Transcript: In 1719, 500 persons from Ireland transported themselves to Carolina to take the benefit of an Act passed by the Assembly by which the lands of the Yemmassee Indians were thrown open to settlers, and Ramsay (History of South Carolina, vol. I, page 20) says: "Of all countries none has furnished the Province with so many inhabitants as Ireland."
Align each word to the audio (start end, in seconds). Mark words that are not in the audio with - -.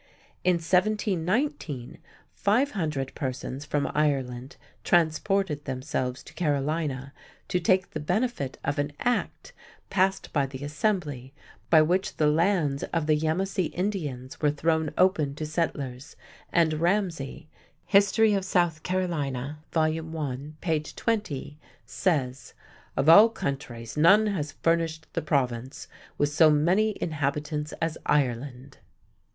In 0.43 0.55
1719, 0.55 1.99
500 2.33 3.13
persons 3.13 3.65
from 3.65 3.91
Ireland 3.93 4.57
transported 4.83 5.65
themselves 5.65 6.23
to 6.23 6.33
Carolina 6.33 7.13
to 7.49 7.59
take 7.59 7.91
the 7.91 7.99
benefit 7.99 8.57
of 8.63 8.79
an 8.79 8.93
Act 9.01 9.53
passed 9.91 10.33
by 10.33 10.47
the 10.47 10.63
Assembly 10.65 11.35
by 11.69 11.83
which 11.83 12.17
the 12.17 12.25
lands 12.25 12.81
of 12.85 13.05
the 13.05 13.15
Yemmassee 13.15 13.71
Indians 13.75 14.41
were 14.41 14.49
thrown 14.49 14.91
open 14.97 15.35
to 15.35 15.45
settlers, 15.45 16.15
and 16.51 16.81
Ramsay 16.81 17.47
(History 17.85 18.33
of 18.33 18.43
South 18.43 18.81
Carolina, 18.81 19.59
vol. 19.71 20.17
I, 20.17 20.39
page 20.61 20.95
20) 20.95 21.59
says: 21.85 22.55
"Of 22.97 23.07
all 23.07 23.29
countries 23.29 23.95
none 23.95 24.25
has 24.25 24.51
furnished 24.51 25.05
the 25.13 25.21
Province 25.21 25.87
with 26.17 26.29
so 26.29 26.49
many 26.49 26.97
inhabitants 26.99 27.71
as 27.73 27.99
Ireland." 28.03 28.79